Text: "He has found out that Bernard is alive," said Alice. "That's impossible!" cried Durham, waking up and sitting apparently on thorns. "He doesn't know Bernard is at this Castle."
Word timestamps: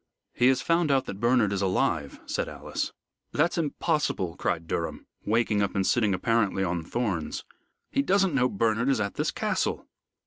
"He 0.33 0.47
has 0.47 0.63
found 0.63 0.89
out 0.89 1.05
that 1.05 1.19
Bernard 1.19 1.53
is 1.53 1.61
alive," 1.61 2.19
said 2.25 2.49
Alice. 2.49 2.91
"That's 3.33 3.59
impossible!" 3.59 4.35
cried 4.35 4.65
Durham, 4.67 5.05
waking 5.27 5.61
up 5.61 5.75
and 5.75 5.85
sitting 5.85 6.15
apparently 6.15 6.63
on 6.63 6.83
thorns. 6.83 7.43
"He 7.91 8.01
doesn't 8.01 8.33
know 8.33 8.49
Bernard 8.49 8.89
is 8.89 8.99
at 8.99 9.13
this 9.13 9.29
Castle." 9.29 9.85